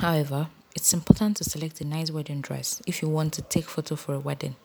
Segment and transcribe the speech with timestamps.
[0.00, 3.96] However, it's important to select a nice wedding dress if you want to take photo
[3.96, 4.56] for a wedding.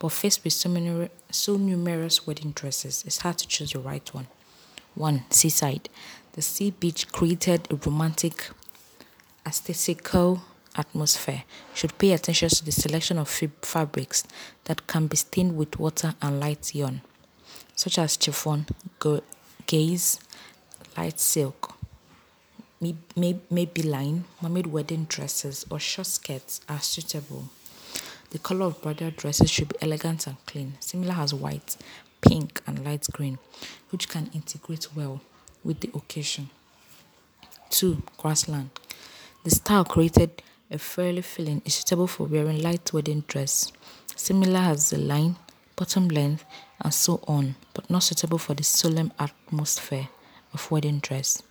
[0.00, 4.12] But faced with so many so numerous wedding dresses, it's hard to choose the right
[4.12, 4.26] one.
[4.96, 5.26] 1.
[5.30, 5.88] Seaside.
[6.32, 8.50] The sea beach created a romantic
[9.46, 10.42] aesthetical
[10.74, 11.44] atmosphere.
[11.70, 13.28] You should pay attention to the selection of
[13.62, 14.24] fabrics
[14.64, 17.02] that can be stained with water and light yarn,
[17.76, 18.66] such as chiffon,
[19.68, 20.18] gaze,
[20.96, 21.76] light silk,
[22.82, 27.50] Maybelline, mermaid wedding dresses or short skirts are suitable.
[28.30, 31.76] The color of bridal dresses should be elegant and clean, similar as white,
[32.22, 33.38] pink and light green,
[33.90, 35.20] which can integrate well
[35.62, 36.48] with the occasion.
[37.68, 38.02] 2.
[38.16, 38.70] Grassland.
[39.44, 43.72] The style created a fairly feeling is suitable for wearing light wedding dress,
[44.16, 45.36] similar as the line,
[45.76, 46.46] bottom length
[46.80, 50.08] and so on, but not suitable for the solemn atmosphere
[50.54, 51.42] of wedding dress.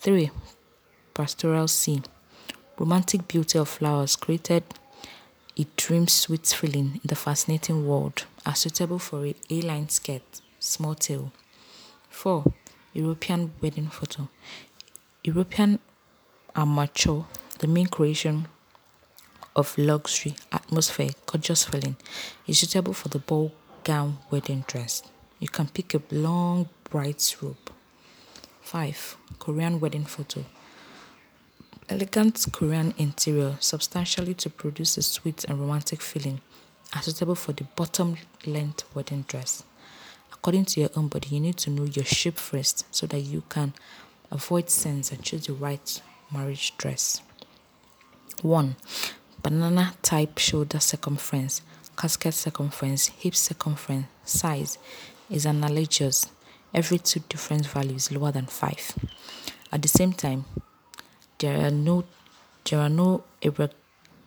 [0.00, 0.30] 3.
[1.14, 2.04] Pastoral Scene
[2.78, 4.62] Romantic beauty of flowers created
[5.58, 10.22] a dream sweet feeling in the fascinating world are suitable for a A-line skirt,
[10.60, 11.32] small tail.
[12.10, 12.52] 4.
[12.92, 14.28] European wedding photo.
[15.24, 15.78] European
[16.54, 17.22] amateur,
[17.58, 18.48] the main creation
[19.56, 21.96] of luxury, atmosphere, gorgeous feeling,
[22.46, 25.02] is suitable for the ball gown wedding dress.
[25.40, 27.65] You can pick a long, bright robe.
[28.66, 29.16] 5.
[29.38, 30.44] Korean wedding photo.
[31.88, 36.40] Elegant Korean interior, substantially to produce a sweet and romantic feeling,
[36.92, 39.62] are suitable for the bottom length wedding dress.
[40.32, 43.44] According to your own body, you need to know your shape first so that you
[43.48, 43.72] can
[44.32, 47.22] avoid sins and choose the right marriage dress.
[48.42, 48.74] 1.
[49.44, 51.62] Banana type shoulder circumference,
[51.96, 54.76] casket circumference, hip circumference, size
[55.30, 56.32] is analogous.
[56.74, 58.98] Every two different values lower than 5.
[59.72, 60.44] At the same time,
[61.38, 62.04] there are no
[62.64, 63.22] there are no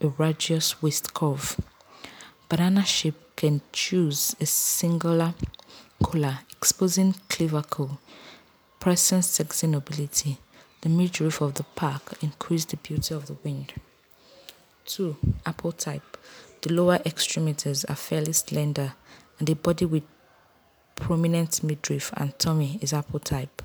[0.01, 1.59] erroneous waist curve.
[2.47, 5.33] Banana shape can choose a singular
[6.03, 7.99] collar, exposing clavicle,
[8.79, 10.38] pressing sexy nobility.
[10.81, 13.73] The midriff of the park increase the beauty of the wind.
[14.85, 15.17] 2.
[15.45, 16.17] Apple type.
[16.61, 18.94] The lower extremities are fairly slender
[19.38, 20.03] and the body with
[21.09, 23.64] prominent midriff and tummy is apple type.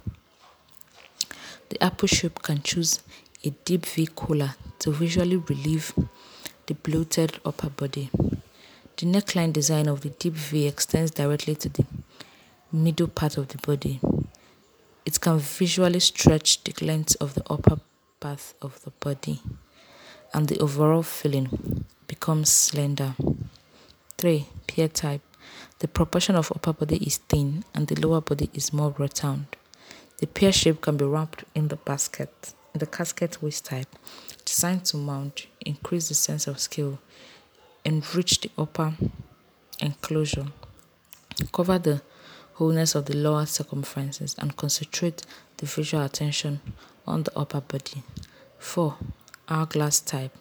[1.68, 3.00] The apple shape can choose
[3.44, 5.92] a deep V collar to visually relieve
[6.64, 8.08] the bloated upper body.
[8.96, 11.84] The neckline design of the deep V extends directly to the
[12.72, 14.00] middle part of the body.
[15.04, 17.78] It can visually stretch the length of the upper
[18.20, 19.42] part of the body
[20.32, 23.14] and the overall feeling becomes slender.
[24.16, 24.46] 3.
[24.66, 25.20] Pear type.
[25.78, 29.46] The proportion of upper body is thin and the lower body is more rotund.
[30.18, 33.88] The pear shape can be wrapped in the basket the casket waist type,
[34.44, 36.98] designed to mount, increase the sense of scale,
[37.84, 38.94] enrich the upper
[39.80, 40.46] enclosure,
[41.52, 42.02] cover the
[42.54, 45.22] wholeness of the lower circumferences, and concentrate
[45.58, 46.60] the visual attention
[47.06, 48.02] on the upper body.
[48.58, 48.96] 4.
[49.48, 50.36] Hourglass type.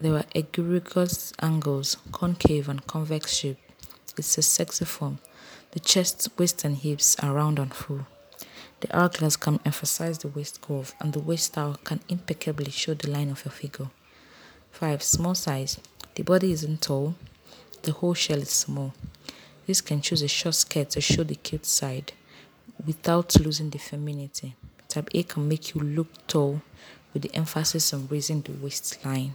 [0.00, 3.58] There are egregious angles, concave and convex shape.
[4.16, 5.18] It's a sexy form.
[5.72, 8.06] The chest, waist, and hips are round and full.
[8.80, 13.10] The hourglass can emphasize the waist curve and the waist style can impeccably show the
[13.10, 13.90] line of your figure.
[14.72, 15.02] 5.
[15.02, 15.78] Small size.
[16.14, 17.14] The body isn't tall,
[17.82, 18.92] the whole shell is small.
[19.66, 22.12] This can choose a short skirt to show the cute side
[22.84, 24.56] without losing the femininity.
[24.88, 26.60] Type A can make you look tall
[27.12, 29.34] with the emphasis on raising the waistline.